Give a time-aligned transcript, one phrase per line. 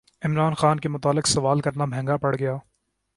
[0.21, 2.55] عمران خان کے متعلق سوال کرنا مہنگا پڑگیا